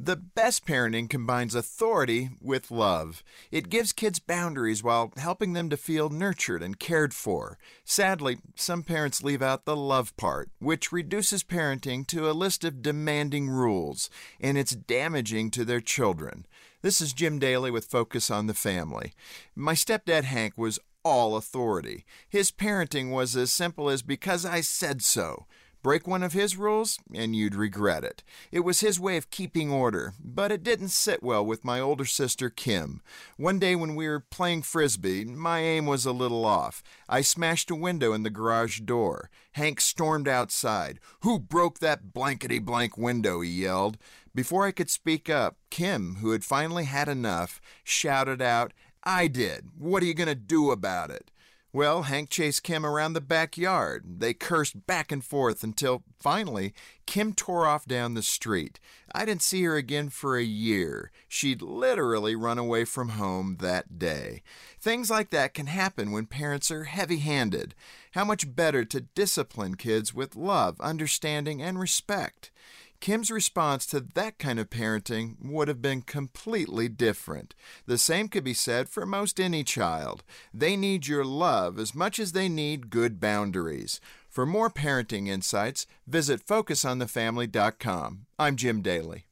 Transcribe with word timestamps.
The 0.00 0.14
best 0.14 0.64
parenting 0.64 1.10
combines 1.10 1.56
authority 1.56 2.30
with 2.40 2.70
love. 2.70 3.24
It 3.50 3.68
gives 3.68 3.92
kids 3.92 4.20
boundaries 4.20 4.80
while 4.80 5.12
helping 5.16 5.54
them 5.54 5.68
to 5.70 5.76
feel 5.76 6.08
nurtured 6.08 6.62
and 6.62 6.78
cared 6.78 7.12
for. 7.12 7.58
Sadly, 7.84 8.38
some 8.54 8.84
parents 8.84 9.24
leave 9.24 9.42
out 9.42 9.64
the 9.64 9.74
love 9.74 10.16
part, 10.16 10.50
which 10.60 10.92
reduces 10.92 11.42
parenting 11.42 12.06
to 12.06 12.30
a 12.30 12.32
list 12.32 12.62
of 12.62 12.80
demanding 12.80 13.50
rules, 13.50 14.08
and 14.40 14.56
it's 14.56 14.70
damaging 14.70 15.50
to 15.50 15.64
their 15.64 15.80
children. 15.80 16.46
This 16.80 17.00
is 17.00 17.12
Jim 17.12 17.40
Daly 17.40 17.72
with 17.72 17.86
Focus 17.86 18.30
on 18.30 18.46
the 18.46 18.54
Family. 18.54 19.14
My 19.56 19.74
stepdad 19.74 20.22
Hank 20.22 20.56
was 20.56 20.78
all 21.04 21.36
authority. 21.36 22.04
His 22.28 22.52
parenting 22.52 23.10
was 23.10 23.34
as 23.34 23.50
simple 23.50 23.90
as 23.90 24.02
because 24.02 24.44
I 24.44 24.60
said 24.60 25.02
so. 25.02 25.46
Break 25.82 26.08
one 26.08 26.22
of 26.24 26.32
his 26.32 26.56
rules, 26.56 26.98
and 27.14 27.36
you'd 27.36 27.54
regret 27.54 28.02
it. 28.02 28.24
It 28.50 28.60
was 28.60 28.80
his 28.80 28.98
way 28.98 29.16
of 29.16 29.30
keeping 29.30 29.70
order, 29.70 30.14
but 30.22 30.50
it 30.50 30.64
didn't 30.64 30.88
sit 30.88 31.22
well 31.22 31.46
with 31.46 31.64
my 31.64 31.78
older 31.78 32.04
sister, 32.04 32.50
Kim. 32.50 33.00
One 33.36 33.58
day 33.58 33.76
when 33.76 33.94
we 33.94 34.08
were 34.08 34.20
playing 34.20 34.62
frisbee, 34.62 35.24
my 35.24 35.60
aim 35.60 35.86
was 35.86 36.04
a 36.04 36.12
little 36.12 36.44
off. 36.44 36.82
I 37.08 37.20
smashed 37.20 37.70
a 37.70 37.76
window 37.76 38.12
in 38.12 38.24
the 38.24 38.30
garage 38.30 38.80
door. 38.80 39.30
Hank 39.52 39.80
stormed 39.80 40.26
outside. 40.26 40.98
Who 41.20 41.38
broke 41.38 41.78
that 41.78 42.12
blankety 42.12 42.58
blank 42.58 42.98
window? 42.98 43.40
he 43.40 43.50
yelled. 43.50 43.98
Before 44.34 44.66
I 44.66 44.72
could 44.72 44.90
speak 44.90 45.30
up, 45.30 45.56
Kim, 45.70 46.16
who 46.16 46.32
had 46.32 46.44
finally 46.44 46.84
had 46.84 47.08
enough, 47.08 47.60
shouted 47.84 48.42
out, 48.42 48.72
I 49.04 49.28
did. 49.28 49.70
What 49.78 50.02
are 50.02 50.06
you 50.06 50.14
going 50.14 50.28
to 50.28 50.34
do 50.34 50.70
about 50.70 51.10
it? 51.10 51.30
Well, 51.70 52.04
Hank 52.04 52.30
chased 52.30 52.62
Kim 52.62 52.86
around 52.86 53.12
the 53.12 53.20
backyard. 53.20 54.20
They 54.20 54.32
cursed 54.32 54.86
back 54.86 55.12
and 55.12 55.22
forth 55.22 55.62
until 55.62 56.02
finally 56.18 56.72
Kim 57.04 57.34
tore 57.34 57.66
off 57.66 57.84
down 57.84 58.14
the 58.14 58.22
street. 58.22 58.80
I 59.14 59.26
didn't 59.26 59.42
see 59.42 59.62
her 59.64 59.76
again 59.76 60.08
for 60.08 60.38
a 60.38 60.42
year. 60.42 61.10
She'd 61.28 61.60
literally 61.60 62.34
run 62.34 62.56
away 62.56 62.86
from 62.86 63.10
home 63.10 63.58
that 63.60 63.98
day. 63.98 64.42
Things 64.80 65.10
like 65.10 65.28
that 65.30 65.52
can 65.52 65.66
happen 65.66 66.10
when 66.10 66.24
parents 66.24 66.70
are 66.70 66.84
heavy 66.84 67.18
handed. 67.18 67.74
How 68.12 68.24
much 68.24 68.56
better 68.56 68.86
to 68.86 69.02
discipline 69.02 69.74
kids 69.74 70.14
with 70.14 70.36
love, 70.36 70.80
understanding, 70.80 71.60
and 71.60 71.78
respect. 71.78 72.50
Kim's 73.00 73.30
response 73.30 73.86
to 73.86 74.00
that 74.00 74.38
kind 74.38 74.58
of 74.58 74.70
parenting 74.70 75.36
would 75.40 75.68
have 75.68 75.80
been 75.80 76.02
completely 76.02 76.88
different. 76.88 77.54
The 77.86 77.98
same 77.98 78.28
could 78.28 78.44
be 78.44 78.54
said 78.54 78.88
for 78.88 79.06
most 79.06 79.38
any 79.38 79.62
child. 79.62 80.24
They 80.52 80.76
need 80.76 81.06
your 81.06 81.24
love 81.24 81.78
as 81.78 81.94
much 81.94 82.18
as 82.18 82.32
they 82.32 82.48
need 82.48 82.90
good 82.90 83.20
boundaries. 83.20 84.00
For 84.28 84.44
more 84.44 84.68
parenting 84.68 85.28
insights, 85.28 85.86
visit 86.06 86.44
FocusOnTheFamily.com. 86.44 88.26
I'm 88.38 88.56
Jim 88.56 88.82
Daly. 88.82 89.27